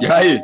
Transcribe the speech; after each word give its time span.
E 0.00 0.06
aí? 0.06 0.40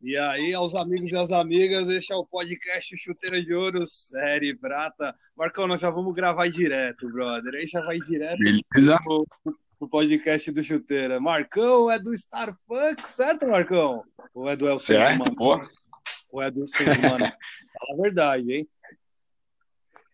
E 0.00 0.16
aí, 0.16 0.54
aos 0.54 0.74
amigos 0.76 1.10
e 1.10 1.16
às 1.16 1.32
amigas, 1.32 1.88
este 1.88 2.12
é 2.12 2.16
o 2.16 2.24
podcast 2.24 2.96
Chuteira 2.96 3.42
de 3.42 3.52
Ouro, 3.52 3.84
série 3.84 4.56
prata. 4.56 5.14
Marcão, 5.36 5.66
nós 5.66 5.80
já 5.80 5.90
vamos 5.90 6.14
gravar 6.14 6.48
direto, 6.48 7.10
brother. 7.10 7.54
Aí 7.54 7.66
já 7.66 7.80
vai 7.80 7.98
direto 7.98 8.38
Beleza. 8.38 8.96
pro, 9.02 9.26
pro 9.78 9.88
podcast 9.88 10.52
do 10.52 10.62
Chuteira. 10.62 11.18
Marcão 11.18 11.90
é 11.90 11.98
do 11.98 12.14
Starfunk, 12.14 13.08
certo, 13.08 13.48
Marcão? 13.48 14.04
Ou 14.32 14.48
é 14.48 14.54
do 14.54 14.68
El 14.68 14.78
pô. 15.36 15.60
Ou 16.30 16.42
é 16.42 16.50
do 16.50 16.60
Mano? 16.60 17.26
Fala 17.78 17.92
a 17.92 18.02
verdade, 18.02 18.52
hein? 18.52 18.68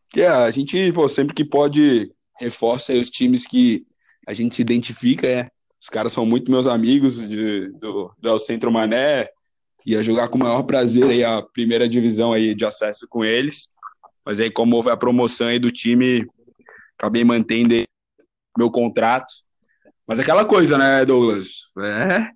Que 0.08 0.22
é, 0.22 0.28
a 0.28 0.50
gente, 0.50 0.92
pô, 0.92 1.08
sempre 1.08 1.34
que 1.34 1.44
pode, 1.44 2.10
reforça 2.40 2.92
aí 2.92 3.00
os 3.00 3.10
times 3.10 3.46
que 3.46 3.86
a 4.26 4.32
gente 4.32 4.54
se 4.54 4.62
identifica, 4.62 5.26
é. 5.26 5.50
Os 5.84 5.90
caras 5.90 6.14
são 6.14 6.24
muito 6.24 6.50
meus 6.50 6.66
amigos 6.66 7.28
de, 7.28 7.70
do, 7.72 8.10
do 8.18 8.38
Centro 8.38 8.72
Mané. 8.72 9.28
Ia 9.84 10.02
jogar 10.02 10.28
com 10.28 10.38
o 10.38 10.40
maior 10.40 10.62
prazer 10.62 11.10
aí 11.10 11.22
a 11.22 11.42
primeira 11.42 11.86
divisão 11.86 12.32
aí 12.32 12.54
de 12.54 12.64
acesso 12.64 13.06
com 13.06 13.22
eles. 13.22 13.68
Mas 14.24 14.40
aí, 14.40 14.50
como 14.50 14.76
houve 14.76 14.88
a 14.88 14.96
promoção 14.96 15.48
aí 15.48 15.58
do 15.58 15.70
time, 15.70 16.26
acabei 16.98 17.22
mantendo 17.22 17.74
meu 18.56 18.70
contrato. 18.70 19.30
Mas 20.06 20.18
aquela 20.18 20.46
coisa, 20.46 20.78
né, 20.78 21.04
Douglas? 21.04 21.68
É, 21.78 22.30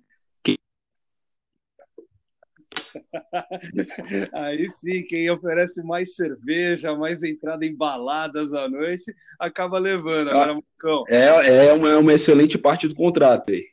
Aí 4.33 4.69
sim, 4.69 5.03
quem 5.03 5.29
oferece 5.29 5.83
mais 5.83 6.15
cerveja, 6.15 6.95
mais 6.95 7.23
entrada 7.23 7.65
em 7.65 7.75
baladas 7.75 8.53
à 8.53 8.67
noite, 8.67 9.13
acaba 9.39 9.79
levando. 9.79 10.29
Agora, 10.29 10.53
Marcão, 10.53 11.03
é, 11.07 11.67
é 11.67 11.73
uma, 11.73 11.97
uma 11.97 12.13
excelente 12.13 12.57
parte 12.57 12.87
do 12.87 12.95
contrato 12.95 13.51
aí. 13.51 13.65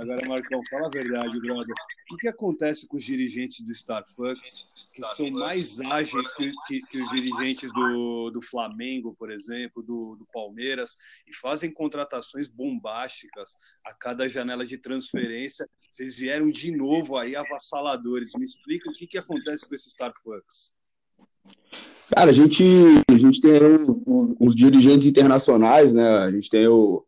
Agora, 0.00 0.28
Marcão, 0.28 0.60
fala 0.70 0.86
a 0.86 0.90
verdade, 0.90 1.40
brother. 1.40 1.74
O 2.12 2.16
que, 2.16 2.28
acontece 2.28 2.86
com 2.86 2.96
os 2.96 3.04
dirigentes 3.04 3.60
do 3.60 3.72
Starfucks, 3.72 4.64
que 4.94 5.02
são 5.02 5.30
mais 5.30 5.80
ágeis 5.80 6.32
que, 6.32 6.50
que, 6.66 6.78
que 6.90 6.98
os 7.02 7.10
dirigentes 7.10 7.72
do, 7.72 8.30
do 8.30 8.42
Flamengo, 8.42 9.14
por 9.18 9.30
exemplo, 9.30 9.82
do, 9.82 10.16
do 10.16 10.26
Palmeiras, 10.32 10.96
e 11.26 11.34
fazem 11.34 11.72
contratações 11.72 12.48
bombásticas 12.48 13.56
a 13.84 13.94
cada 13.94 14.28
janela 14.28 14.66
de 14.66 14.78
transferência? 14.78 15.68
Vocês 15.80 16.18
vieram 16.18 16.50
de 16.50 16.70
novo 16.70 17.16
aí 17.16 17.34
avassaladores. 17.34 18.32
Me 18.36 18.44
explica 18.44 18.90
o 18.90 18.94
que, 18.94 19.06
que 19.06 19.18
acontece 19.18 19.66
com 19.66 19.74
esses 19.74 19.88
Starfucks. 19.88 20.72
Cara, 22.14 22.30
a 22.30 22.32
gente, 22.32 22.62
a 23.10 23.16
gente 23.16 23.40
tem 23.40 23.50
uns 24.38 24.54
dirigentes 24.54 25.06
internacionais, 25.06 25.94
né? 25.94 26.18
A 26.18 26.30
gente 26.30 26.48
tem 26.48 26.66
o, 26.68 27.04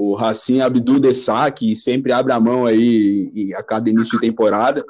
o 0.00 0.14
Racine 0.14 0.60
Abdul 0.60 1.00
Dessá, 1.00 1.50
que 1.50 1.74
sempre 1.74 2.12
abre 2.12 2.32
a 2.32 2.38
mão 2.38 2.64
aí 2.64 3.52
a 3.56 3.64
cada 3.64 3.90
início 3.90 4.12
de 4.12 4.20
temporada. 4.20 4.84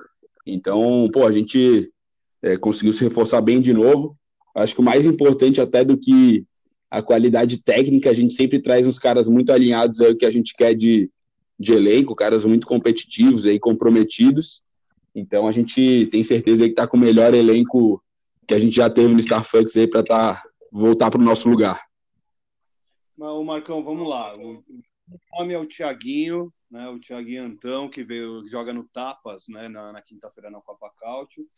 Então, 0.46 1.08
pô, 1.10 1.26
a 1.26 1.32
gente 1.32 1.90
é, 2.42 2.58
conseguiu 2.58 2.92
se 2.92 3.04
reforçar 3.04 3.40
bem 3.40 3.58
de 3.58 3.72
novo. 3.72 4.14
Acho 4.54 4.74
que 4.74 4.82
o 4.82 4.84
mais 4.84 5.06
importante 5.06 5.62
até 5.62 5.82
do 5.82 5.96
que 5.96 6.44
a 6.90 7.00
qualidade 7.00 7.62
técnica, 7.62 8.10
a 8.10 8.12
gente 8.12 8.34
sempre 8.34 8.60
traz 8.60 8.86
uns 8.86 8.98
caras 8.98 9.28
muito 9.28 9.50
alinhados 9.50 9.98
ao 10.02 10.14
que 10.14 10.26
a 10.26 10.30
gente 10.30 10.54
quer 10.54 10.74
de, 10.74 11.10
de 11.58 11.72
elenco, 11.72 12.14
caras 12.14 12.44
muito 12.44 12.66
competitivos 12.66 13.46
aí, 13.46 13.58
comprometidos. 13.58 14.62
Então 15.14 15.48
a 15.48 15.52
gente 15.52 16.06
tem 16.10 16.22
certeza 16.22 16.64
que 16.64 16.72
está 16.72 16.86
com 16.86 16.98
o 16.98 17.00
melhor 17.00 17.32
elenco 17.32 18.02
que 18.46 18.52
a 18.52 18.58
gente 18.58 18.76
já 18.76 18.90
teve 18.90 19.08
no 19.08 19.20
Starfucks 19.20 19.74
aí 19.74 19.86
para 19.86 20.02
tá, 20.02 20.42
voltar 20.70 21.10
para 21.10 21.20
o 21.20 21.24
nosso 21.24 21.48
lugar. 21.48 21.80
Mas, 23.16 23.44
Marcão, 23.44 23.82
vamos 23.82 24.06
lá. 24.06 24.36
O 25.10 25.38
nome 25.38 25.54
é 25.54 25.58
o 25.58 25.66
Tiaguinho, 25.66 26.52
né? 26.70 26.88
O 26.88 26.98
Tiaguinho 26.98 27.44
Antão, 27.44 27.88
que 27.88 28.04
veio, 28.04 28.46
joga 28.46 28.72
no 28.72 28.84
Tapas, 28.84 29.48
né? 29.48 29.68
Na, 29.68 29.92
na 29.92 30.02
quinta-feira 30.02 30.50
na 30.50 30.60
Copa 30.60 30.90
Cáutio. 30.98 31.48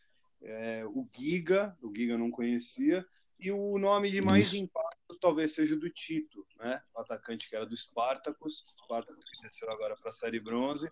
É, 0.41 0.83
o 0.85 1.07
Giga, 1.15 1.77
o 1.81 1.93
Giga 1.95 2.13
eu 2.13 2.19
não 2.19 2.31
conhecia. 2.31 3.05
E 3.39 3.51
o 3.51 3.77
nome 3.77 4.11
de 4.11 4.21
mais 4.21 4.47
Isso. 4.47 4.57
impacto 4.57 5.17
talvez 5.19 5.53
seja 5.53 5.75
o 5.75 5.79
do 5.79 5.89
Tito, 5.89 6.45
né? 6.57 6.81
O 6.95 7.01
atacante 7.01 7.49
que 7.49 7.55
era 7.55 7.65
do 7.65 7.75
Spartacus. 7.75 8.63
Spartacus 8.83 9.25
que 9.25 9.41
desceu 9.41 9.69
agora 9.71 9.95
para 9.95 10.09
a 10.09 10.13
Série 10.13 10.39
Bronze. 10.39 10.91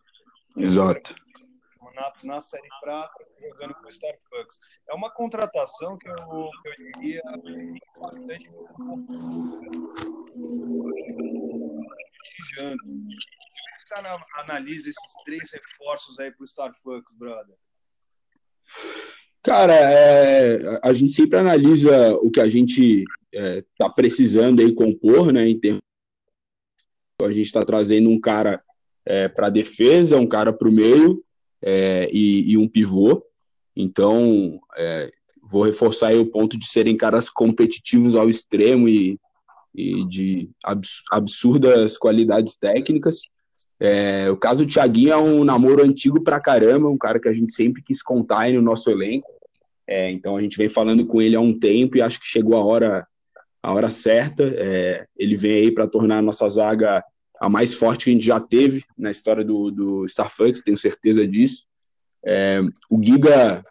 Exato. 0.58 1.16
Na, 1.96 2.14
na 2.24 2.42
Série 2.42 2.68
Prata, 2.82 3.26
jogando 3.40 3.74
com 3.76 3.86
o 3.86 3.90
Starbucks. 3.90 4.60
É 4.88 4.94
uma 4.94 5.10
contratação 5.12 5.98
que 5.98 6.10
eu, 6.10 6.16
que 6.62 6.68
eu 6.68 6.76
diria 6.78 7.22
importante 7.96 8.52
Como 12.56 13.08
você 13.80 13.94
ana- 13.96 14.26
analisa 14.38 14.90
esses 14.90 15.14
três 15.26 15.52
reforços 15.52 16.20
aí 16.20 16.32
para 16.32 16.42
o 16.42 16.46
Starfucks, 16.46 17.16
brother? 17.18 17.56
Cara, 19.42 19.74
é, 19.74 20.80
a 20.84 20.94
gente 20.94 21.14
sempre 21.14 21.40
analisa 21.40 22.14
o 22.18 22.30
que 22.30 22.42
a 22.42 22.48
gente 22.48 23.04
está 23.32 23.90
precisando 23.90 24.62
aí 24.62 24.74
compor, 24.74 25.32
né? 25.32 25.48
Em 25.48 25.60
termos, 25.60 25.82
a 27.22 27.32
gente 27.32 27.46
está 27.46 27.64
trazendo 27.64 28.10
um 28.10 28.20
cara 28.20 28.64
para 29.36 29.48
a 29.48 29.52
defesa, 29.52 30.18
um 30.18 30.28
cara 30.28 30.54
para 30.54 30.68
o 30.68 30.72
meio 30.72 31.24
é, 31.62 32.10
e, 32.12 32.52
e 32.52 32.58
um 32.58 32.68
pivô. 32.68 33.26
Então, 33.76 34.62
é, 34.78 35.10
vou 35.42 35.64
reforçar 35.64 36.14
o 36.16 36.26
ponto 36.26 36.60
de 36.60 36.68
serem 36.68 36.96
caras 36.96 37.30
competitivos 37.30 38.16
ao 38.16 38.30
extremo 38.30 38.88
e, 38.88 39.18
e 39.74 40.06
de 40.08 40.50
abs- 40.64 41.04
absurdas 41.12 41.98
qualidades 41.98 42.56
técnicas. 42.56 43.22
É, 43.80 44.30
o 44.30 44.36
caso 44.36 44.66
do 44.66 44.72
Thiaguinho 44.72 45.14
é 45.14 45.18
um 45.18 45.44
namoro 45.44 45.84
antigo 45.84 46.22
pra 46.22 46.40
caramba, 46.40 46.90
um 46.90 46.98
cara 46.98 47.20
que 47.20 47.30
a 47.30 47.34
gente 47.34 47.54
sempre 47.54 47.82
quis 47.82 48.04
contar 48.04 48.42
aí 48.42 48.54
no 48.54 48.62
nosso 48.62 48.90
elenco. 48.90 49.28
É, 49.88 50.12
então 50.12 50.36
a 50.36 50.42
gente 50.42 50.58
vem 50.58 50.70
falando 50.70 51.06
com 51.06 51.22
ele 51.22 51.36
há 51.36 51.42
um 51.42 51.58
tempo 51.58 51.98
e 51.98 52.02
acho 52.02 52.20
que 52.20 52.28
chegou 52.28 52.56
a 52.56 52.64
hora, 52.64 53.08
a 53.64 53.74
hora 53.74 53.90
certa. 53.90 54.44
É, 54.44 55.06
ele 55.18 55.38
vem 55.38 55.54
aí 55.54 55.72
para 55.72 55.88
tornar 55.88 56.18
a 56.18 56.22
nossa 56.22 56.48
zaga 56.50 57.04
a 57.40 57.50
mais 57.50 57.76
forte 57.76 58.06
que 58.06 58.12
a 58.12 58.14
gente 58.14 58.26
já 58.26 58.40
teve 58.40 58.84
na 58.98 59.10
história 59.10 59.46
do, 59.46 59.72
do 59.72 60.06
Starfucks, 60.06 60.62
tenho 60.62 60.78
certeza 60.78 61.26
disso. 61.26 61.66
É, 62.26 62.60
o 62.90 63.02
Giga, 63.02 63.64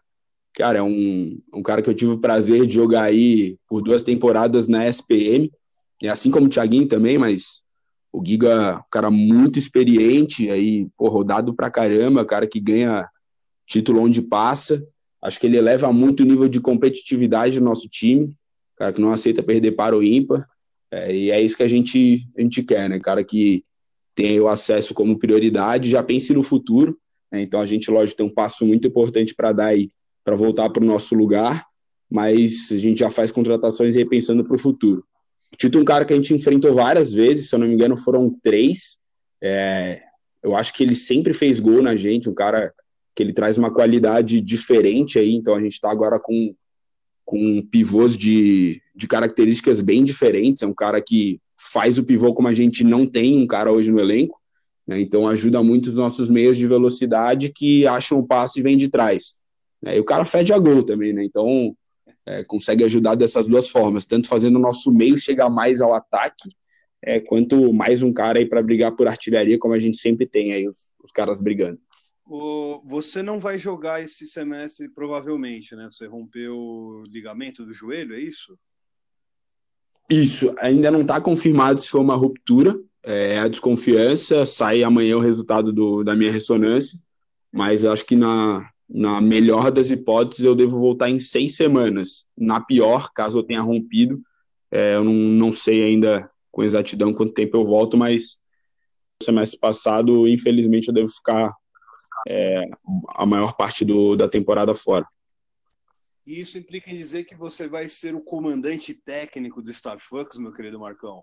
cara, 0.55 0.79
é 0.79 0.83
um, 0.83 1.39
um 1.53 1.63
cara 1.63 1.83
que 1.83 1.91
eu 1.91 1.95
tive 1.95 2.13
o 2.13 2.21
prazer 2.21 2.67
de 2.67 2.75
jogar 2.75 3.03
aí 3.03 3.59
por 3.69 3.83
duas 3.83 4.03
temporadas 4.03 4.67
na 4.67 4.87
SPM, 4.87 5.53
e 6.01 6.09
assim 6.09 6.31
como 6.31 6.47
o 6.47 6.49
Thiaguinho 6.49 6.87
também, 6.87 7.19
mas 7.19 7.63
o 8.13 8.25
Giga, 8.25 8.79
um 8.79 8.91
cara 8.91 9.11
muito 9.11 9.59
experiente, 9.59 10.51
aí, 10.51 10.89
pô, 10.97 11.09
rodado 11.09 11.55
pra 11.55 11.71
caramba, 11.71 12.25
cara 12.25 12.47
que 12.47 12.61
ganha 12.61 13.09
título 13.67 14.01
onde 14.01 14.23
passa. 14.23 14.83
Acho 15.23 15.39
que 15.39 15.47
ele 15.47 15.59
eleva 15.59 15.93
muito 15.93 16.23
o 16.23 16.27
nível 16.27 16.49
de 16.49 16.61
competitividade 16.61 17.59
do 17.59 17.65
nosso 17.65 17.89
time, 17.89 18.33
cara 18.77 18.93
que 18.93 19.01
não 19.01 19.11
aceita 19.11 19.43
perder 19.43 19.73
para 19.73 19.97
o 19.97 20.03
ímpar. 20.03 20.49
É, 20.91 21.15
e 21.15 21.31
é 21.31 21.41
isso 21.41 21.57
que 21.57 21.63
a 21.63 21.69
gente, 21.69 22.17
a 22.37 22.41
gente 22.41 22.63
quer, 22.63 22.89
né? 22.89 22.99
Cara 22.99 23.23
que 23.23 23.65
tem 24.15 24.41
o 24.41 24.49
acesso 24.49 24.95
como 24.95 25.19
prioridade, 25.19 25.91
já 25.91 26.03
pense 26.03 26.33
no 26.33 26.43
futuro. 26.43 26.99
Né? 27.31 27.43
Então 27.43 27.61
a 27.61 27.67
gente, 27.67 27.91
lógico, 27.91 28.17
tem 28.17 28.27
um 28.27 28.35
passo 28.35 28.67
muito 28.67 28.87
importante 28.89 29.35
para 29.35 29.53
dar 29.53 29.67
aí, 29.67 29.91
para 30.25 30.35
voltar 30.35 30.71
para 30.71 30.83
o 30.83 30.87
nosso 30.87 31.15
lugar, 31.15 31.67
mas 32.11 32.73
a 32.73 32.77
gente 32.77 32.99
já 32.99 33.11
faz 33.11 33.31
contratações 33.31 33.97
aí 33.97 34.05
pensando 34.05 34.45
para 34.45 34.57
o 34.57 34.59
futuro. 34.59 35.05
Tito 35.57 35.79
é 35.79 35.81
um 35.81 35.85
cara 35.85 36.05
que 36.05 36.13
a 36.13 36.17
gente 36.17 36.35
enfrentou 36.35 36.75
várias 36.75 37.13
vezes, 37.13 37.49
se 37.49 37.55
eu 37.55 37.59
não 37.59 37.67
me 37.67 37.75
engano, 37.75 37.97
foram 37.97 38.31
três. 38.43 38.97
É, 39.43 40.01
eu 40.43 40.55
acho 40.55 40.73
que 40.73 40.83
ele 40.83 40.95
sempre 40.95 41.33
fez 41.33 41.61
gol 41.61 41.83
na 41.83 41.97
gente, 41.97 42.29
um 42.29 42.35
cara 42.35 42.73
que 43.15 43.23
ele 43.23 43.33
traz 43.33 43.59
uma 43.59 43.73
qualidade 43.73 44.41
diferente 44.41 45.19
aí, 45.19 45.35
então 45.35 45.55
a 45.55 45.61
gente 45.61 45.73
está 45.73 45.91
agora 45.91 46.21
com, 46.21 46.55
com 47.25 47.67
pivôs 47.69 48.17
de, 48.17 48.81
de 48.95 49.09
características 49.09 49.81
bem 49.81 50.05
diferentes, 50.05 50.63
é 50.63 50.67
um 50.67 50.75
cara 50.75 51.03
que 51.03 51.41
faz 51.59 51.99
o 51.99 52.05
pivô 52.05 52.33
como 52.33 52.47
a 52.47 52.55
gente 52.55 52.85
não 52.85 53.05
tem 53.05 53.37
um 53.37 53.47
cara 53.47 53.73
hoje 53.73 53.91
no 53.91 53.99
elenco, 53.99 54.41
né? 54.87 55.01
então 55.01 55.27
ajuda 55.27 55.63
muito 55.63 55.87
os 55.87 55.95
nossos 55.95 56.31
meios 56.31 56.57
de 56.57 56.67
velocidade 56.69 57.53
que 57.53 57.85
acham 57.89 58.21
o 58.21 58.27
passe 58.27 58.61
e 58.61 58.63
vem 58.63 58.77
de 58.77 58.89
trás. 58.89 59.35
Né? 59.83 59.97
E 59.97 60.01
o 60.01 60.05
cara 60.05 60.25
fede 60.25 60.53
a 60.53 60.59
gol 60.59 60.85
também, 60.85 61.13
né? 61.13 61.25
então 61.25 61.77
é, 62.29 62.45
consegue 62.45 62.85
ajudar 62.85 63.15
dessas 63.15 63.47
duas 63.47 63.71
formas, 63.71 64.05
tanto 64.05 64.29
fazendo 64.29 64.57
o 64.57 64.61
nosso 64.61 64.93
meio 64.93 65.17
chegar 65.17 65.49
mais 65.49 65.81
ao 65.81 65.95
ataque, 65.95 66.51
é, 67.03 67.21
quanto 67.21 67.73
mais 67.73 68.03
um 68.03 68.13
cara 68.13 68.39
aí 68.39 68.47
para 68.47 68.63
brigar 68.63 68.95
por 68.95 69.09
artilharia, 69.09 69.59
como 69.59 69.73
a 69.73 69.79
gente 69.79 69.97
sempre 69.97 70.27
tem 70.27 70.53
aí 70.53 70.69
os, 70.69 70.93
os 71.03 71.11
caras 71.11 71.41
brigando. 71.41 71.81
O, 72.27 72.83
você 72.85 73.23
não 73.23 73.41
vai 73.41 73.59
jogar 73.59 74.03
esse 74.03 74.27
semestre, 74.27 74.91
provavelmente, 74.91 75.75
né? 75.75 75.89
Você 75.91 76.07
rompeu 76.07 76.55
o 76.55 77.05
ligamento 77.07 77.65
do 77.65 77.73
joelho, 77.73 78.15
é 78.15 78.21
isso? 78.21 78.59
Isso, 80.11 80.55
ainda 80.59 80.91
não 80.91 81.01
está 81.01 81.21
confirmado 81.21 81.81
se 81.81 81.89
foi 81.89 82.01
uma 82.03 82.17
ruptura, 82.17 82.79
é 83.03 83.39
a 83.39 83.49
desconfiança, 83.49 84.45
sai 84.45 84.83
amanhã 84.83 85.17
o 85.17 85.23
resultado 85.23 85.73
do, 85.73 86.05
da 86.05 86.15
minha 86.15 86.31
ressonância, 86.31 86.99
mas 87.51 87.87
acho 87.87 88.05
que 88.05 88.17
na, 88.17 88.69
na 88.89 89.21
melhor 89.21 89.71
das 89.71 89.91
hipóteses 89.91 90.45
eu 90.45 90.55
devo 90.55 90.79
voltar 90.79 91.11
em 91.11 91.19
seis 91.19 91.57
semanas. 91.57 92.25
Na 92.37 92.61
pior, 92.61 93.11
caso 93.13 93.39
eu 93.39 93.43
tenha 93.43 93.61
rompido, 93.61 94.23
é, 94.71 94.95
eu 94.95 95.05
não, 95.05 95.13
não 95.13 95.53
sei 95.53 95.85
ainda 95.85 96.31
com 96.51 96.65
exatidão 96.65 97.13
quanto 97.13 97.33
tempo 97.33 97.57
eu 97.57 97.65
volto, 97.65 97.97
mas 97.97 98.39
semestre 99.23 99.59
passado, 99.59 100.27
infelizmente, 100.27 100.89
eu 100.89 100.95
devo 100.95 101.09
ficar 101.09 101.55
é, 102.29 102.65
a 103.09 103.27
maior 103.27 103.55
parte 103.55 103.85
do, 103.85 104.17
da 104.17 104.29
temporada 104.29 104.75
fora. 104.75 105.07
Isso 106.27 106.59
implica 106.59 106.91
em 106.91 106.97
dizer 106.97 107.25
que 107.25 107.35
você 107.35 107.69
vai 107.69 107.89
ser 107.89 108.15
o 108.15 108.21
comandante 108.21 108.95
técnico 108.95 109.63
do 109.63 109.71
Starfucks, 109.71 110.39
meu 110.39 110.53
querido 110.53 110.79
Marcão? 110.79 111.23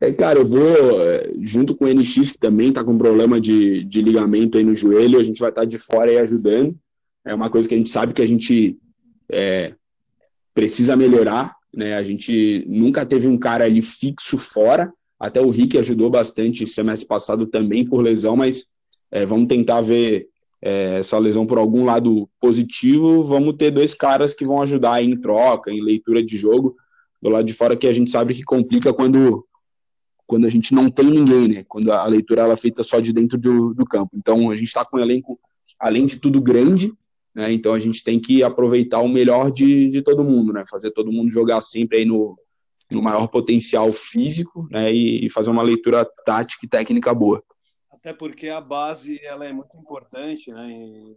É, 0.00 0.12
cara, 0.12 0.38
eu 0.38 0.44
vou, 0.44 1.02
é, 1.02 1.32
junto 1.40 1.74
com 1.74 1.84
o 1.84 1.88
NX, 1.88 2.32
que 2.32 2.38
também 2.38 2.68
está 2.68 2.84
com 2.84 2.98
problema 2.98 3.40
de, 3.40 3.84
de 3.84 4.02
ligamento 4.02 4.58
aí 4.58 4.64
no 4.64 4.74
joelho, 4.74 5.18
a 5.18 5.22
gente 5.22 5.40
vai 5.40 5.50
estar 5.50 5.62
tá 5.62 5.66
de 5.66 5.78
fora 5.78 6.10
aí 6.10 6.18
ajudando. 6.18 6.76
É 7.24 7.34
uma 7.34 7.48
coisa 7.48 7.68
que 7.68 7.74
a 7.74 7.78
gente 7.78 7.90
sabe 7.90 8.12
que 8.12 8.20
a 8.20 8.26
gente 8.26 8.76
é, 9.30 9.72
precisa 10.52 10.96
melhorar, 10.96 11.54
né? 11.72 11.94
A 11.94 12.02
gente 12.02 12.64
nunca 12.68 13.06
teve 13.06 13.26
um 13.26 13.38
cara 13.38 13.64
ali 13.64 13.80
fixo 13.80 14.36
fora, 14.36 14.92
até 15.18 15.40
o 15.40 15.48
Rick 15.48 15.78
ajudou 15.78 16.10
bastante 16.10 16.66
semestre 16.66 17.08
passado 17.08 17.46
também 17.46 17.84
por 17.84 18.02
lesão, 18.02 18.36
mas 18.36 18.66
é, 19.10 19.24
vamos 19.24 19.48
tentar 19.48 19.80
ver 19.80 20.28
é, 20.60 20.98
essa 20.98 21.18
lesão 21.18 21.46
por 21.46 21.58
algum 21.58 21.84
lado 21.84 22.28
positivo, 22.40 23.22
vamos 23.22 23.54
ter 23.54 23.70
dois 23.70 23.94
caras 23.94 24.34
que 24.34 24.44
vão 24.44 24.60
ajudar 24.62 25.02
em 25.02 25.16
troca, 25.16 25.70
em 25.70 25.82
leitura 25.82 26.22
de 26.22 26.36
jogo, 26.36 26.76
do 27.24 27.30
lado 27.30 27.46
de 27.46 27.54
fora 27.54 27.74
que 27.74 27.86
a 27.86 27.92
gente 27.92 28.10
sabe 28.10 28.34
que 28.34 28.44
complica 28.44 28.92
quando 28.92 29.46
quando 30.26 30.46
a 30.46 30.50
gente 30.50 30.74
não 30.74 30.88
tem 30.88 31.06
ninguém, 31.06 31.48
né? 31.48 31.64
Quando 31.66 31.90
a 31.92 32.06
leitura 32.06 32.42
ela 32.42 32.54
é 32.54 32.56
feita 32.56 32.82
só 32.82 32.98
de 33.00 33.12
dentro 33.12 33.38
do, 33.38 33.72
do 33.72 33.84
campo. 33.84 34.10
Então 34.14 34.50
a 34.50 34.56
gente 34.56 34.68
está 34.68 34.84
com 34.84 34.96
um 34.96 35.00
elenco, 35.00 35.38
além 35.78 36.06
de 36.06 36.18
tudo, 36.18 36.40
grande, 36.40 36.94
né? 37.34 37.52
Então 37.52 37.74
a 37.74 37.78
gente 37.78 38.02
tem 38.04 38.20
que 38.20 38.42
aproveitar 38.42 39.00
o 39.00 39.08
melhor 39.08 39.50
de, 39.50 39.88
de 39.88 40.02
todo 40.02 40.24
mundo, 40.24 40.52
né? 40.52 40.64
Fazer 40.68 40.90
todo 40.92 41.12
mundo 41.12 41.30
jogar 41.30 41.60
sempre 41.60 41.98
aí 41.98 42.04
no, 42.04 42.38
no 42.92 43.02
maior 43.02 43.26
potencial 43.26 43.90
físico, 43.90 44.66
né? 44.70 44.92
E, 44.92 45.26
e 45.26 45.30
fazer 45.30 45.50
uma 45.50 45.62
leitura 45.62 46.06
tática 46.24 46.64
e 46.64 46.68
técnica 46.68 47.12
boa 47.14 47.42
até 47.90 48.12
porque 48.12 48.50
a 48.50 48.60
base 48.60 49.18
ela 49.24 49.46
é 49.46 49.52
muito 49.52 49.78
importante, 49.78 50.52
né? 50.52 50.68
E 50.68 51.16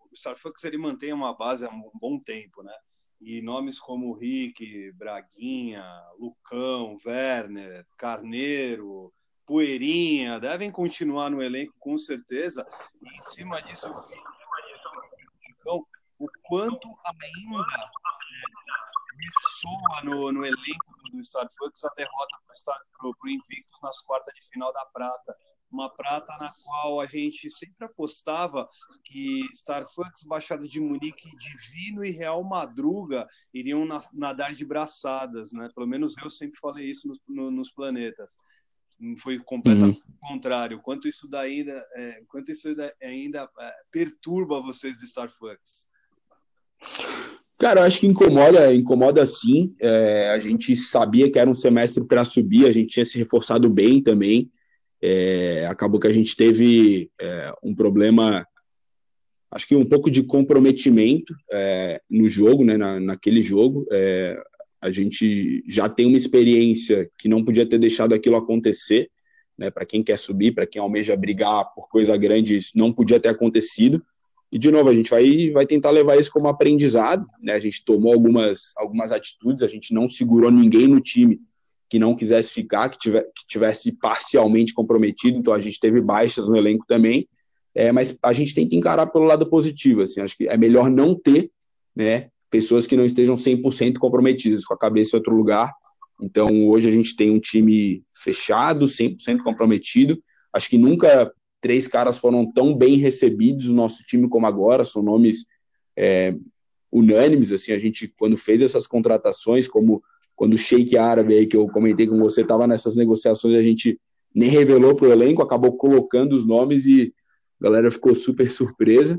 o 0.00 0.12
Starfucks 0.12 0.64
ele 0.64 0.76
mantém 0.76 1.10
uma 1.10 1.34
base 1.34 1.64
há 1.64 1.74
um 1.74 1.90
bom 1.98 2.18
tempo, 2.18 2.62
né? 2.62 2.74
E 3.20 3.40
nomes 3.40 3.80
como 3.80 4.12
Rick, 4.12 4.92
Braguinha, 4.92 5.84
Lucão, 6.18 6.96
Werner, 7.04 7.86
Carneiro, 7.96 9.12
Poeirinha 9.46 10.40
devem 10.40 10.70
continuar 10.70 11.30
no 11.30 11.42
elenco 11.42 11.74
com 11.78 11.96
certeza. 11.96 12.66
E 13.00 13.16
em 13.16 13.20
cima 13.20 13.62
disso, 13.62 13.86
então, 15.48 15.86
o 16.18 16.26
quanto 16.42 16.88
ainda 17.06 17.58
né, 17.58 19.26
soa 19.60 20.02
no, 20.04 20.32
no 20.32 20.44
elenco 20.44 21.10
do 21.12 21.20
Starfucks 21.20 21.84
a 21.84 21.94
derrota 21.94 22.36
para 22.46 23.08
o 23.08 23.28
Invictus 23.28 23.80
nas 23.82 24.00
quartas 24.00 24.34
de 24.34 24.42
final 24.50 24.72
da 24.72 24.84
Prata 24.86 25.36
uma 25.76 25.90
prata 25.90 26.34
na 26.38 26.50
qual 26.64 27.00
a 27.00 27.06
gente 27.06 27.50
sempre 27.50 27.84
apostava 27.84 28.68
que 29.04 29.40
Starfucks, 29.52 30.24
Baixada 30.24 30.66
de 30.66 30.80
Munique, 30.80 31.30
Divino 31.36 32.04
e 32.04 32.10
Real 32.10 32.42
Madruga 32.42 33.28
iriam 33.52 33.86
nadar 34.14 34.54
de 34.54 34.64
braçadas, 34.64 35.52
né? 35.52 35.68
Pelo 35.74 35.86
menos 35.86 36.16
eu 36.22 36.30
sempre 36.30 36.58
falei 36.58 36.88
isso 36.88 37.06
nos, 37.06 37.18
no, 37.28 37.50
nos 37.50 37.70
planetas. 37.70 38.36
Foi 39.18 39.38
completamente 39.38 40.00
uhum. 40.00 40.14
contrário. 40.20 40.80
Quanto 40.80 41.06
isso 41.06 41.28
daí, 41.28 41.66
é, 41.94 42.22
quanto 42.28 42.50
isso 42.50 42.74
ainda 43.02 43.48
é, 43.60 43.74
perturba 43.92 44.62
vocês 44.62 44.96
de 44.96 45.04
Starfucks? 45.04 45.88
Cara, 47.58 47.80
eu 47.80 47.84
acho 47.84 48.00
que 48.00 48.06
incomoda, 48.06 48.74
incomoda 48.74 49.24
sim. 49.24 49.74
É, 49.80 50.30
a 50.30 50.38
gente 50.38 50.76
sabia 50.76 51.30
que 51.30 51.38
era 51.38 51.48
um 51.48 51.54
semestre 51.54 52.04
para 52.04 52.24
subir, 52.24 52.66
a 52.66 52.70
gente 52.70 52.88
tinha 52.88 53.04
se 53.04 53.18
reforçado 53.18 53.68
bem 53.70 54.02
também. 54.02 54.50
É, 55.02 55.66
acabou 55.66 56.00
que 56.00 56.06
a 56.06 56.12
gente 56.12 56.36
teve 56.36 57.10
é, 57.20 57.52
um 57.62 57.74
problema, 57.74 58.46
acho 59.50 59.68
que 59.68 59.76
um 59.76 59.84
pouco 59.84 60.10
de 60.10 60.22
comprometimento 60.22 61.34
é, 61.50 62.00
no 62.10 62.28
jogo, 62.28 62.64
né, 62.64 62.76
na, 62.76 62.98
naquele 62.98 63.42
jogo. 63.42 63.86
É, 63.92 64.40
a 64.80 64.90
gente 64.90 65.62
já 65.68 65.88
tem 65.88 66.06
uma 66.06 66.16
experiência 66.16 67.10
que 67.18 67.28
não 67.28 67.44
podia 67.44 67.66
ter 67.66 67.78
deixado 67.78 68.14
aquilo 68.14 68.36
acontecer. 68.36 69.10
Né, 69.58 69.70
para 69.70 69.86
quem 69.86 70.02
quer 70.02 70.18
subir, 70.18 70.52
para 70.52 70.66
quem 70.66 70.82
almeja 70.82 71.16
brigar 71.16 71.72
por 71.74 71.88
coisa 71.88 72.14
grande, 72.16 72.56
isso 72.56 72.72
não 72.76 72.92
podia 72.92 73.18
ter 73.18 73.30
acontecido. 73.30 74.04
E, 74.52 74.58
de 74.58 74.70
novo, 74.70 74.90
a 74.90 74.94
gente 74.94 75.10
vai, 75.10 75.50
vai 75.50 75.66
tentar 75.66 75.90
levar 75.90 76.18
isso 76.18 76.30
como 76.30 76.46
aprendizado. 76.46 77.26
Né? 77.42 77.54
A 77.54 77.58
gente 77.58 77.84
tomou 77.84 78.12
algumas, 78.12 78.72
algumas 78.76 79.12
atitudes, 79.12 79.62
a 79.62 79.66
gente 79.66 79.94
não 79.94 80.08
segurou 80.08 80.50
ninguém 80.50 80.86
no 80.86 81.00
time 81.00 81.40
que 81.88 81.98
não 81.98 82.14
quisesse 82.14 82.52
ficar, 82.52 82.88
que, 82.88 82.98
tiver, 82.98 83.22
que 83.22 83.46
tivesse 83.46 83.92
parcialmente 83.92 84.74
comprometido, 84.74 85.38
então 85.38 85.52
a 85.52 85.58
gente 85.58 85.78
teve 85.78 86.02
baixas 86.02 86.48
no 86.48 86.56
elenco 86.56 86.84
também, 86.86 87.28
é, 87.74 87.92
mas 87.92 88.16
a 88.22 88.32
gente 88.32 88.54
tem 88.54 88.68
que 88.68 88.76
encarar 88.76 89.06
pelo 89.06 89.24
lado 89.24 89.48
positivo, 89.48 90.02
assim, 90.02 90.20
acho 90.20 90.36
que 90.36 90.48
é 90.48 90.56
melhor 90.56 90.90
não 90.90 91.14
ter, 91.14 91.50
né, 91.94 92.28
pessoas 92.50 92.86
que 92.86 92.96
não 92.96 93.04
estejam 93.04 93.34
100% 93.36 93.98
comprometidas, 93.98 94.64
com 94.64 94.74
a 94.74 94.78
cabeça 94.78 95.16
em 95.16 95.18
outro 95.18 95.34
lugar, 95.34 95.72
então 96.20 96.68
hoje 96.68 96.88
a 96.88 96.92
gente 96.92 97.14
tem 97.14 97.30
um 97.30 97.38
time 97.38 98.02
fechado, 98.14 98.86
100% 98.86 99.38
comprometido, 99.42 100.18
acho 100.52 100.68
que 100.68 100.78
nunca 100.78 101.32
três 101.60 101.86
caras 101.86 102.18
foram 102.18 102.50
tão 102.50 102.76
bem 102.76 102.96
recebidos 102.96 103.66
no 103.66 103.76
nosso 103.76 104.02
time 104.04 104.28
como 104.28 104.46
agora, 104.46 104.84
são 104.84 105.02
nomes 105.02 105.44
é, 105.96 106.34
unânimes, 106.90 107.52
assim, 107.52 107.72
a 107.72 107.78
gente 107.78 108.12
quando 108.18 108.36
fez 108.36 108.62
essas 108.62 108.86
contratações, 108.86 109.68
como 109.68 110.02
quando 110.36 110.52
o 110.52 110.58
Sheik 110.58 110.96
Árabe 110.98 111.34
aí, 111.34 111.46
que 111.46 111.56
eu 111.56 111.66
comentei 111.66 112.06
com 112.06 112.18
você, 112.18 112.42
estava 112.42 112.66
nessas 112.66 112.94
negociações, 112.94 113.56
a 113.56 113.62
gente 113.62 113.98
nem 114.34 114.50
revelou 114.50 114.94
para 114.94 115.08
o 115.08 115.12
elenco, 115.12 115.42
acabou 115.42 115.74
colocando 115.76 116.34
os 116.36 116.46
nomes 116.46 116.86
e 116.86 117.12
a 117.58 117.64
galera 117.64 117.90
ficou 117.90 118.14
super 118.14 118.48
surpresa. 118.50 119.18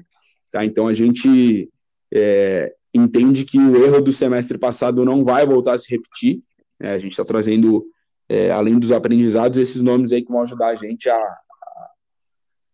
Tá? 0.52 0.64
Então 0.64 0.88
a 0.88 0.94
gente 0.94 1.70
é, 2.14 2.72
entende 2.94 3.44
que 3.44 3.58
o 3.58 3.84
erro 3.84 4.00
do 4.00 4.14
semestre 4.14 4.60
passado 4.60 5.04
não 5.04 5.24
vai 5.24 5.46
voltar 5.46 5.74
a 5.74 5.80
se 5.80 5.90
repetir. 5.90 6.44
Né? 6.80 6.92
A 6.92 7.00
gente 7.00 7.14
está 7.14 7.26
trazendo, 7.26 7.84
é, 8.30 8.52
além 8.52 8.78
dos 8.78 8.92
aprendizados, 8.92 9.58
esses 9.58 9.82
nomes 9.82 10.12
aí 10.12 10.24
que 10.24 10.32
vão 10.32 10.44
ajudar 10.44 10.68
a 10.68 10.76
gente 10.76 11.10
a, 11.10 11.16
a, 11.16 11.92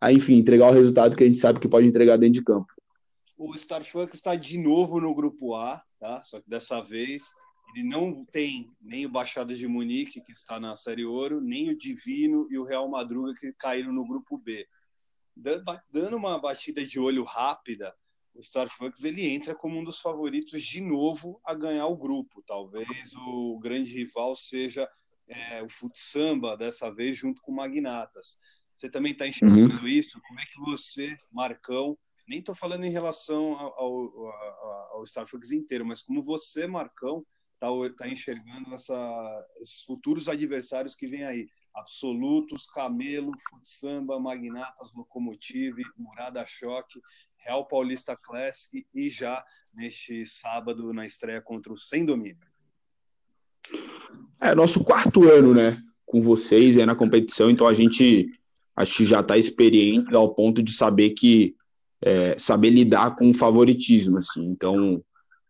a, 0.02 0.12
enfim, 0.12 0.36
entregar 0.36 0.68
o 0.68 0.74
resultado 0.74 1.16
que 1.16 1.24
a 1.24 1.28
gente 1.28 1.40
sabe 1.40 1.62
que 1.62 1.68
pode 1.70 1.88
entregar 1.88 2.18
dentro 2.18 2.34
de 2.34 2.44
campo. 2.44 2.68
O 3.38 3.56
Starfunk 3.56 4.14
está 4.14 4.36
de 4.36 4.58
novo 4.58 5.00
no 5.00 5.16
grupo 5.16 5.56
A, 5.56 5.82
tá? 5.98 6.22
Só 6.24 6.42
que 6.42 6.50
dessa 6.50 6.82
vez 6.82 7.24
ele 7.74 7.88
não 7.88 8.26
tem 8.26 8.72
nem 8.82 9.06
o 9.06 9.10
Baixada 9.10 9.54
de 9.56 9.68
Munique, 9.68 10.22
que 10.22 10.32
está 10.32 10.60
na 10.60 10.76
Série 10.76 11.06
Ouro, 11.06 11.42
nem 11.42 11.70
o 11.70 11.78
Divino 11.78 12.48
e 12.50 12.58
o 12.58 12.64
Real 12.64 12.88
Madruga, 12.90 13.34
que 13.34 13.54
caíram 13.54 13.92
no 13.92 14.06
grupo 14.06 14.38
B. 14.38 14.68
Dando 15.36 16.16
uma 16.16 16.40
batida 16.40 16.86
de 16.86 17.00
olho 17.00 17.24
rápida, 17.24 17.94
o 18.36 18.40
Starfucks 18.40 19.04
ele 19.04 19.28
entra 19.28 19.54
como 19.54 19.80
um 19.80 19.84
dos 19.84 20.00
favoritos 20.00 20.64
de 20.64 20.82
novo 20.82 21.40
a 21.46 21.54
ganhar 21.54 21.88
o 21.88 21.98
grupo. 21.98 22.44
Talvez 22.48 23.14
o 23.16 23.60
grande 23.60 23.94
rival 23.94 24.36
seja 24.36 24.90
é, 25.28 25.62
o 25.62 25.70
Futsamba, 25.70 26.58
dessa 26.58 26.94
vez 26.94 27.18
junto 27.18 27.42
com 27.42 27.52
o 27.52 27.56
Magnatas. 27.56 28.38
Você 28.76 28.90
também 28.90 29.12
está 29.12 29.28
enxergando 29.28 29.76
uhum. 29.76 29.88
isso? 29.88 30.20
Como 30.28 30.40
é 30.40 30.46
que 30.46 30.60
você, 30.62 31.16
Marcão, 31.32 31.98
nem 32.28 32.40
estou 32.40 32.56
falando 32.56 32.86
em 32.86 32.92
relação 32.92 33.54
ao, 33.54 33.80
ao, 33.80 34.94
ao, 34.94 35.04
Starfucks 35.04 35.52
inteiro, 35.52 35.86
mas 35.86 36.02
como 36.02 36.24
você, 36.24 36.66
Marcão, 36.66 37.26
está 37.64 38.04
tá 38.04 38.10
enxergando 38.10 38.74
essa, 38.74 39.46
esses 39.62 39.84
futuros 39.84 40.28
adversários 40.28 40.96
que 40.96 41.08
vêm 41.08 41.24
aí. 41.24 41.48
Absolutos, 41.74 42.68
Camelo, 42.68 43.32
Futsamba, 43.50 44.20
Magnatas, 44.20 44.94
Locomotive, 44.94 45.84
Murada 45.98 46.46
Choque, 46.46 47.02
Real 47.38 47.68
Paulista 47.68 48.16
Classic 48.16 48.86
e 48.94 49.10
já 49.10 49.44
neste 49.76 50.26
sábado 50.26 50.94
na 50.94 51.06
estreia 51.06 51.42
contra 51.42 51.74
o 51.74 51.78
Sem 51.78 52.06
Domínio. 52.06 52.38
É 54.40 54.54
nosso 54.54 54.84
quarto 54.84 55.28
ano, 55.30 55.54
né, 55.54 55.82
com 56.06 56.22
vocês 56.22 56.78
é 56.78 56.86
na 56.86 56.96
competição, 56.96 57.50
então 57.50 57.66
a 57.66 57.74
gente 57.74 58.30
acho 58.76 58.98
que 58.98 59.06
já 59.06 59.22
está 59.22 59.38
experiente 59.38 60.14
ao 60.16 60.34
ponto 60.34 60.62
de 60.62 60.72
saber 60.74 61.12
que 61.12 61.56
é, 62.02 62.38
saber 62.38 62.70
lidar 62.70 63.16
com 63.16 63.30
o 63.30 63.34
favoritismo, 63.34 64.18
assim. 64.18 64.44
Então 64.46 65.04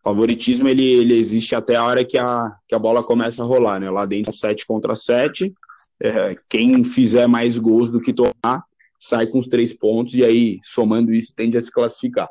favoritismo 0.04 0.68
ele, 0.68 0.86
ele 0.86 1.16
existe 1.16 1.56
até 1.56 1.76
a 1.76 1.84
hora 1.84 2.04
que 2.04 2.18
a, 2.18 2.52
que 2.68 2.76
a 2.76 2.80
bola 2.80 3.02
começa 3.02 3.42
a 3.42 3.46
rolar, 3.46 3.80
né? 3.80 3.90
Lá 3.90 4.06
dentro, 4.06 4.34
7 4.34 4.66
contra 4.66 4.96
7. 4.96 5.54
É, 6.02 6.36
quem 6.50 6.84
fizer 6.84 7.28
mais 7.28 7.58
gols 7.58 7.90
do 7.90 8.02
que 8.02 8.14
tomar 8.14 8.64
sai 9.00 9.28
com 9.28 9.40
os 9.40 9.48
três 9.48 9.74
pontos 9.74 10.14
e 10.14 10.24
aí, 10.24 10.60
somando 10.64 11.14
isso, 11.14 11.34
tende 11.36 11.58
a 11.58 11.62
se 11.62 11.72
classificar. 11.72 12.30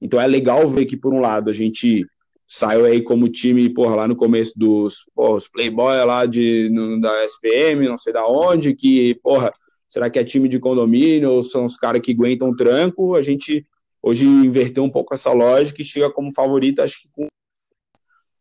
Então 0.00 0.20
é 0.20 0.26
legal 0.26 0.68
ver 0.68 0.84
que, 0.84 0.96
por 0.96 1.14
um 1.14 1.20
lado, 1.20 1.48
a 1.48 1.52
gente 1.52 2.06
saiu 2.46 2.84
aí 2.84 3.00
como 3.00 3.28
time, 3.28 3.68
porra, 3.70 3.96
lá 3.96 4.08
no 4.08 4.16
começo 4.16 4.52
dos 4.56 5.04
porra, 5.14 5.36
os 5.36 5.48
playboy 5.48 6.04
lá 6.04 6.26
de, 6.26 6.68
no, 6.70 7.00
da 7.00 7.24
SPM, 7.24 7.88
não 7.88 7.96
sei 7.96 8.12
da 8.12 8.26
onde, 8.26 8.74
que, 8.74 9.14
porra, 9.22 9.52
será 9.88 10.10
que 10.10 10.18
é 10.18 10.24
time 10.24 10.48
de 10.48 10.58
condomínio 10.58 11.30
ou 11.30 11.42
são 11.42 11.64
os 11.64 11.76
caras 11.76 12.02
que 12.02 12.12
aguentam 12.12 12.54
tranco? 12.54 13.14
A 13.14 13.22
gente 13.22 13.64
hoje 14.04 14.26
inverteu 14.26 14.84
um 14.84 14.90
pouco 14.90 15.14
essa 15.14 15.32
lógica 15.32 15.80
e 15.80 15.84
chega 15.84 16.10
como 16.10 16.34
favorito, 16.34 16.82
acho 16.82 17.00
que 17.00 17.08
com. 17.10 17.26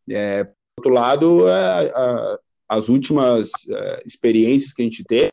É, 0.10 0.44
por 0.44 0.54
outro 0.80 0.94
lado, 0.94 1.48
é, 1.48 1.54
a, 1.54 2.40
as 2.68 2.90
últimas 2.90 3.50
é, 3.70 4.04
experiências 4.06 4.74
que 4.74 4.82
a 4.82 4.86
gente 4.86 5.06
teve, 5.06 5.32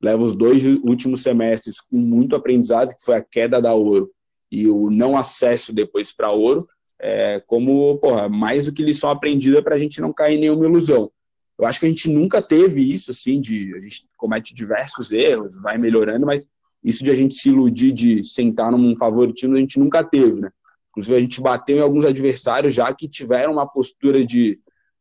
leva 0.00 0.22
os 0.22 0.36
dois 0.36 0.64
últimos 0.64 1.22
semestres 1.22 1.80
com 1.80 1.96
muito 1.96 2.36
aprendizado, 2.36 2.94
que 2.94 3.04
foi 3.04 3.16
a 3.16 3.22
queda 3.22 3.60
da 3.60 3.74
Ouro 3.74 4.12
e 4.50 4.68
o 4.68 4.90
não 4.90 5.16
acesso 5.16 5.72
depois 5.72 6.12
para 6.12 6.30
Ouro, 6.30 6.68
é, 7.00 7.40
como 7.40 7.98
porra, 7.98 8.28
mais 8.28 8.66
do 8.66 8.72
que 8.72 8.82
lição 8.82 9.10
aprendida 9.10 9.60
para 9.60 9.74
a 9.74 9.78
gente 9.78 10.00
não 10.00 10.12
cair 10.12 10.36
em 10.36 10.40
nenhuma 10.40 10.66
ilusão. 10.66 11.10
Eu 11.58 11.66
acho 11.66 11.80
que 11.80 11.86
a 11.86 11.88
gente 11.88 12.08
nunca 12.08 12.40
teve 12.40 12.80
isso, 12.80 13.10
assim, 13.10 13.40
de 13.40 13.74
a 13.74 13.80
gente 13.80 14.06
comete 14.16 14.54
diversos 14.54 15.10
erros, 15.10 15.60
vai 15.60 15.76
melhorando, 15.76 16.24
mas 16.24 16.46
isso 16.82 17.04
de 17.04 17.10
a 17.10 17.14
gente 17.14 17.34
se 17.34 17.48
iludir 17.50 17.92
de 17.92 18.24
sentar 18.24 18.72
num 18.72 18.96
favoritismo, 18.96 19.56
a 19.56 19.60
gente 19.60 19.78
nunca 19.78 20.02
teve, 20.02 20.40
né? 20.40 20.50
Inclusive, 20.90 21.16
a 21.16 21.20
gente 21.20 21.40
bateu 21.40 21.76
em 21.76 21.82
alguns 21.82 22.04
adversários 22.04 22.74
já 22.74 22.92
que 22.92 23.08
tiveram 23.08 23.52
uma 23.52 23.66
postura 23.66 24.24
de, 24.24 24.58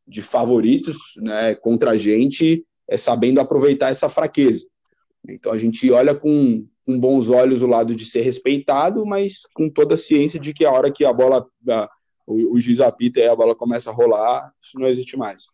de 0.08 0.22
favoritos 0.22 1.16
né, 1.18 1.56
contra 1.56 1.92
a 1.92 1.96
gente, 1.96 2.64
é, 2.88 2.96
sabendo 2.96 3.40
aproveitar 3.40 3.90
essa 3.90 4.08
fraqueza. 4.08 4.68
Então, 5.28 5.52
a 5.52 5.58
gente 5.58 5.92
olha 5.92 6.16
com, 6.16 6.66
com 6.86 7.00
bons 7.00 7.30
olhos 7.30 7.62
o 7.62 7.68
lado 7.68 7.96
de 7.96 8.06
ser 8.06 8.22
respeitado, 8.22 9.06
mas 9.06 9.48
com 9.54 9.70
toda 9.70 9.96
a 9.96 9.98
ciência 9.98 10.40
de 10.40 10.54
que 10.54 10.64
a 10.64 10.72
hora 10.72 10.92
que 10.92 11.04
a 11.04 11.12
bola, 11.12 11.46
a, 11.68 11.90
o, 12.28 12.56
o 12.56 12.60
juiz 12.60 12.80
apita 12.80 13.20
e 13.20 13.28
a 13.28 13.36
bola 13.36 13.56
começa 13.56 13.90
a 13.90 13.94
rolar, 13.94 14.54
isso 14.62 14.80
não 14.80 14.88
existe 14.88 15.18
mais. 15.18 15.48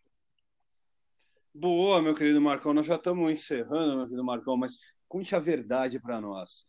Boa, 1.54 2.02
meu 2.02 2.14
querido 2.14 2.40
Marcão. 2.40 2.74
Nós 2.74 2.84
já 2.84 2.96
estamos 2.96 3.32
encerrando, 3.32 3.96
meu 3.96 4.04
querido 4.04 4.24
Marcão, 4.24 4.56
mas 4.58 4.78
conte 5.08 5.34
a 5.34 5.38
verdade 5.38 6.00
para 6.00 6.20
nós. 6.20 6.66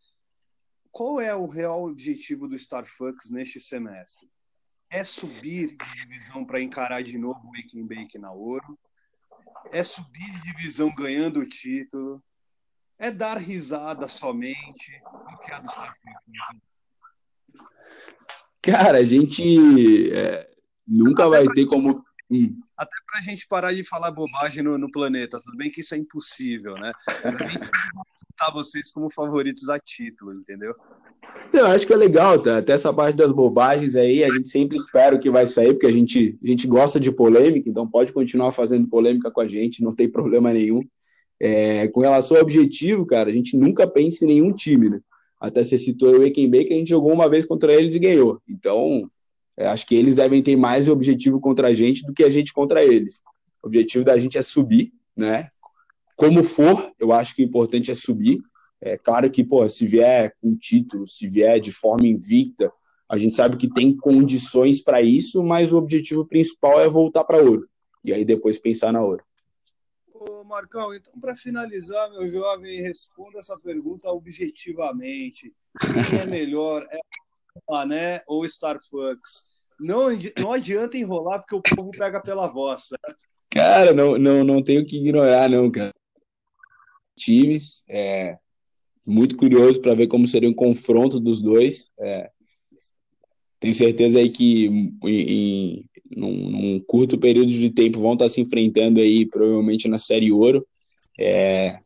Qual 0.90 1.20
é 1.20 1.34
o 1.34 1.46
real 1.46 1.84
objetivo 1.84 2.48
do 2.48 2.54
Starfucks 2.54 3.30
neste 3.30 3.60
semestre? 3.60 4.28
É 4.90 5.04
subir 5.04 5.76
de 5.76 5.94
divisão 5.96 6.44
para 6.44 6.60
encarar 6.60 7.02
de 7.02 7.18
novo 7.18 7.40
o 7.40 7.52
Wake 7.52 7.82
Bake 7.82 8.18
na 8.18 8.32
Ouro? 8.32 8.78
É 9.70 9.82
subir 9.82 10.32
de 10.32 10.42
divisão 10.52 10.90
ganhando 10.96 11.40
o 11.40 11.48
título? 11.48 12.22
É 12.98 13.10
dar 13.10 13.36
risada 13.36 14.08
somente? 14.08 15.00
O 15.04 15.38
que 15.38 15.52
é 15.52 15.60
do 15.60 15.68
Starfucks? 15.68 16.68
Cara, 18.62 18.98
a 18.98 19.04
gente 19.04 20.12
é, 20.12 20.50
nunca 20.86 21.22
Até 21.22 21.30
vai 21.30 21.44
pra... 21.44 21.54
ter 21.54 21.66
como. 21.66 22.04
Hum. 22.30 22.60
Até 22.76 22.94
para 23.06 23.20
a 23.20 23.22
gente 23.22 23.46
parar 23.46 23.72
de 23.72 23.82
falar 23.82 24.10
bobagem 24.10 24.62
no, 24.62 24.76
no, 24.76 24.90
planeta, 24.90 25.38
tudo 25.42 25.56
bem 25.56 25.70
que 25.70 25.80
isso 25.80 25.94
é 25.94 25.98
impossível, 25.98 26.74
né? 26.74 26.92
Mas 27.24 27.36
a 27.36 27.48
gente 27.48 27.70
vocês 28.52 28.90
como 28.90 29.10
favoritos 29.10 29.68
a 29.68 29.78
título, 29.78 30.32
entendeu? 30.32 30.74
Eu 31.52 31.66
acho 31.66 31.86
que 31.86 31.92
é 31.92 31.96
legal, 31.96 32.38
tá? 32.38 32.58
Até 32.58 32.72
essa 32.72 32.92
parte 32.92 33.16
das 33.16 33.32
bobagens 33.32 33.96
aí, 33.96 34.22
a 34.22 34.30
gente 34.30 34.48
sempre 34.48 34.76
espera 34.76 35.16
o 35.16 35.20
que 35.20 35.30
vai 35.30 35.46
sair, 35.46 35.72
porque 35.72 35.86
a 35.86 35.92
gente, 35.92 36.38
a 36.42 36.46
gente 36.46 36.66
gosta 36.66 37.00
de 37.00 37.10
polêmica, 37.10 37.68
então 37.68 37.88
pode 37.88 38.12
continuar 38.12 38.52
fazendo 38.52 38.88
polêmica 38.88 39.30
com 39.30 39.40
a 39.40 39.48
gente, 39.48 39.82
não 39.82 39.94
tem 39.94 40.08
problema 40.08 40.52
nenhum. 40.52 40.82
É, 41.40 41.88
com 41.88 42.00
relação 42.00 42.36
ao 42.36 42.42
objetivo, 42.42 43.06
cara, 43.06 43.30
a 43.30 43.32
gente 43.32 43.56
nunca 43.56 43.86
pensa 43.86 44.24
em 44.24 44.28
nenhum 44.28 44.52
time, 44.52 44.90
né? 44.90 45.00
Até 45.40 45.62
você 45.62 45.78
citou 45.78 46.18
o 46.18 46.24
Ekenbe, 46.24 46.64
que 46.64 46.74
a 46.74 46.76
gente 46.76 46.90
jogou 46.90 47.12
uma 47.12 47.30
vez 47.30 47.46
contra 47.46 47.72
eles 47.72 47.94
e 47.94 47.98
ganhou. 47.98 48.40
Então, 48.48 49.08
é, 49.56 49.66
acho 49.66 49.86
que 49.86 49.94
eles 49.94 50.16
devem 50.16 50.42
ter 50.42 50.56
mais 50.56 50.88
objetivo 50.88 51.40
contra 51.40 51.68
a 51.68 51.74
gente 51.74 52.04
do 52.04 52.12
que 52.12 52.24
a 52.24 52.30
gente 52.30 52.52
contra 52.52 52.84
eles. 52.84 53.22
O 53.62 53.68
objetivo 53.68 54.04
da 54.04 54.18
gente 54.18 54.36
é 54.36 54.42
subir, 54.42 54.92
né? 55.16 55.48
Como 56.18 56.42
for, 56.42 56.92
eu 56.98 57.12
acho 57.12 57.36
que 57.36 57.44
o 57.44 57.46
importante 57.46 57.92
é 57.92 57.94
subir. 57.94 58.42
É 58.80 58.98
claro 58.98 59.30
que, 59.30 59.44
pô, 59.44 59.68
se 59.68 59.86
vier 59.86 60.34
com 60.42 60.56
título, 60.56 61.06
se 61.06 61.28
vier 61.28 61.60
de 61.60 61.70
forma 61.70 62.08
invicta, 62.08 62.72
a 63.08 63.16
gente 63.16 63.36
sabe 63.36 63.56
que 63.56 63.72
tem 63.72 63.96
condições 63.96 64.82
para 64.82 65.00
isso, 65.00 65.44
mas 65.44 65.72
o 65.72 65.78
objetivo 65.78 66.26
principal 66.26 66.80
é 66.80 66.88
voltar 66.88 67.22
para 67.22 67.38
ouro. 67.40 67.68
E 68.04 68.12
aí 68.12 68.24
depois 68.24 68.58
pensar 68.58 68.92
na 68.92 69.00
ouro. 69.00 69.22
Ô, 70.12 70.42
Marcão, 70.42 70.92
então 70.92 71.12
para 71.20 71.36
finalizar, 71.36 72.10
meu 72.10 72.28
jovem, 72.28 72.82
responda 72.82 73.38
essa 73.38 73.56
pergunta 73.56 74.10
objetivamente. 74.10 75.54
Quem 76.10 76.18
é 76.18 76.26
melhor, 76.26 76.84
é 76.90 76.98
Mané 77.70 78.24
ou 78.26 78.44
Starfucks? 78.44 79.44
Não, 79.80 80.08
não 80.36 80.52
adianta 80.52 80.98
enrolar 80.98 81.38
porque 81.42 81.54
o 81.54 81.76
povo 81.76 81.92
pega 81.92 82.20
pela 82.20 82.48
voz, 82.48 82.88
certo? 82.88 83.24
Cara, 83.50 83.92
não, 83.92 84.18
não, 84.18 84.42
não 84.42 84.60
tenho 84.60 84.84
que 84.84 84.96
ignorar, 84.96 85.48
não, 85.48 85.70
cara 85.70 85.92
times. 87.18 87.82
É, 87.88 88.36
muito 89.04 89.36
curioso 89.36 89.80
para 89.80 89.94
ver 89.94 90.06
como 90.06 90.26
seria 90.26 90.48
um 90.48 90.54
confronto 90.54 91.18
dos 91.18 91.40
dois. 91.40 91.90
É, 91.98 92.30
tenho 93.60 93.74
certeza 93.74 94.18
aí 94.18 94.28
que 94.30 94.66
em, 94.66 94.98
em 95.04 95.84
num, 96.16 96.50
num, 96.50 96.80
curto 96.86 97.18
período 97.18 97.50
de 97.50 97.70
tempo 97.70 98.00
vão 98.00 98.14
estar 98.14 98.26
tá 98.26 98.28
se 98.28 98.40
enfrentando 98.40 99.00
aí, 99.00 99.26
provavelmente 99.26 99.88
na 99.88 99.98
Série 99.98 100.32
Ouro. 100.32 100.66
É, 101.18 101.78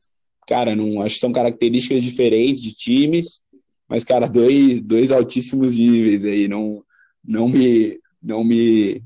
cara, 0.46 0.76
não, 0.76 1.00
acho 1.00 1.14
que 1.14 1.20
são 1.20 1.32
características 1.32 2.02
diferentes 2.02 2.60
de 2.60 2.74
times, 2.74 3.40
mas, 3.88 4.04
cara, 4.04 4.28
dois, 4.28 4.80
dois 4.80 5.10
altíssimos 5.10 5.76
níveis 5.76 6.24
aí. 6.24 6.48
Não, 6.48 6.82
não, 7.24 7.48
me, 7.48 7.98
não 8.22 8.42
me 8.42 9.02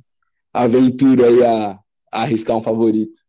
aventuro 0.53 1.25
aí 1.25 1.43
a, 1.45 1.79
a 2.13 2.23
arriscar 2.23 2.57
um 2.57 2.63
favorito. 2.63 3.21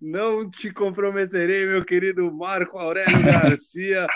Não 0.00 0.48
te 0.50 0.72
comprometerei, 0.72 1.66
meu 1.66 1.84
querido 1.84 2.30
Marco 2.32 2.78
Aurélio 2.78 3.22
Garcia. 3.24 4.06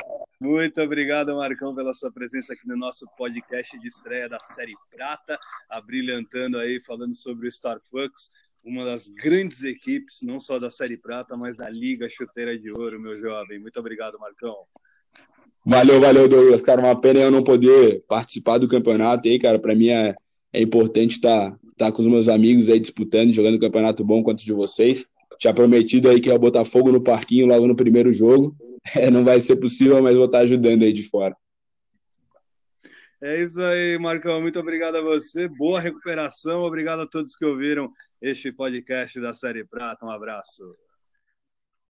Muito 0.41 0.81
obrigado, 0.81 1.35
Marcão, 1.35 1.75
pela 1.75 1.93
sua 1.93 2.13
presença 2.13 2.53
aqui 2.53 2.67
no 2.67 2.77
nosso 2.77 3.07
podcast 3.17 3.79
de 3.79 3.89
estreia 3.89 4.29
da 4.29 4.39
série 4.41 4.75
Prata, 4.95 5.39
abrilhantando 5.69 6.59
aí, 6.59 6.81
falando 6.87 7.15
sobre 7.15 7.47
o 7.47 7.49
Starfucks, 7.49 8.31
uma 8.65 8.85
das 8.85 9.09
grandes 9.09 9.65
equipes, 9.65 10.21
não 10.25 10.39
só 10.39 10.57
da 10.57 10.71
série 10.71 10.97
Prata, 10.97 11.37
mas 11.37 11.57
da 11.57 11.69
Liga 11.69 12.09
Chuteira 12.09 12.59
de 12.59 12.71
Ouro, 12.79 13.01
meu 13.01 13.19
jovem. 13.19 13.59
Muito 13.59 13.79
obrigado, 13.81 14.19
Marcão. 14.19 14.55
Valeu, 15.65 16.01
valeu, 16.01 16.29
Douglas. 16.29 16.63
Cara, 16.63 16.81
uma 16.81 16.99
pena 16.99 17.21
eu 17.21 17.31
não 17.31 17.43
poder 17.43 18.05
participar 18.09 18.59
do 18.59 18.69
campeonato 18.69 19.29
aí, 19.29 19.39
cara. 19.39 19.59
Para 19.59 19.75
mim 19.75 19.91
é, 19.91 20.15
é 20.53 20.63
importante 20.63 21.13
estar 21.17 21.51
tá, 21.51 21.59
tá 21.77 21.93
com 21.93 22.01
os 22.01 22.09
meus 22.09 22.29
amigos 22.29 22.71
aí 22.71 22.79
disputando, 22.79 23.33
jogando 23.33 23.61
campeonato 23.61 24.05
bom 24.05 24.23
quanto 24.23 24.45
de 24.45 24.53
vocês 24.53 25.07
tinha 25.39 25.55
prometido 25.55 26.09
aí 26.09 26.21
que 26.21 26.29
ia 26.29 26.39
botar 26.39 26.65
fogo 26.65 26.91
no 26.91 27.03
parquinho 27.03 27.47
logo 27.47 27.67
no 27.67 27.77
primeiro 27.77 28.13
jogo. 28.13 28.57
É, 28.95 29.11
não 29.11 29.23
vai 29.23 29.39
ser 29.39 29.57
possível, 29.57 30.03
mas 30.03 30.17
vou 30.17 30.25
estar 30.25 30.39
ajudando 30.39 30.83
aí 30.83 30.95
de 30.95 31.03
fora. 31.03 31.37
É 33.21 33.43
isso 33.43 33.61
aí, 33.61 33.99
Marcão. 33.99 34.41
Muito 34.41 34.59
obrigado 34.59 34.97
a 34.97 35.03
você. 35.03 35.47
Boa 35.47 35.79
recuperação. 35.79 36.63
Obrigado 36.63 37.01
a 37.01 37.07
todos 37.07 37.37
que 37.37 37.45
ouviram 37.45 37.93
este 38.23 38.51
podcast 38.51 39.21
da 39.21 39.35
Série 39.35 39.67
Prata. 39.67 40.07
Um 40.07 40.11
abraço. 40.11 40.75